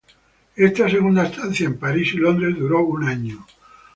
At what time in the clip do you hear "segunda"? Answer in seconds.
0.89-1.25